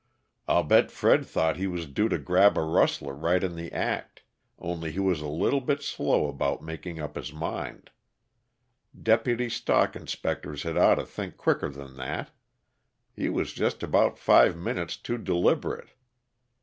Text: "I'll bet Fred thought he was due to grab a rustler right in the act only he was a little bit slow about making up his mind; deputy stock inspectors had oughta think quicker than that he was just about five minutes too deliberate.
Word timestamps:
"I'll 0.47 0.63
bet 0.63 0.89
Fred 0.89 1.27
thought 1.27 1.57
he 1.57 1.67
was 1.67 1.85
due 1.85 2.09
to 2.09 2.17
grab 2.17 2.57
a 2.57 2.63
rustler 2.63 3.13
right 3.13 3.43
in 3.43 3.53
the 3.55 3.71
act 3.71 4.23
only 4.57 4.91
he 4.91 4.97
was 4.99 5.21
a 5.21 5.27
little 5.27 5.61
bit 5.61 5.83
slow 5.83 6.27
about 6.27 6.63
making 6.63 6.99
up 6.99 7.15
his 7.15 7.31
mind; 7.31 7.91
deputy 8.99 9.47
stock 9.47 9.95
inspectors 9.95 10.63
had 10.63 10.75
oughta 10.75 11.05
think 11.05 11.37
quicker 11.37 11.69
than 11.69 11.97
that 11.97 12.31
he 13.15 13.29
was 13.29 13.53
just 13.53 13.83
about 13.83 14.17
five 14.17 14.57
minutes 14.57 14.97
too 14.97 15.19
deliberate. 15.19 15.89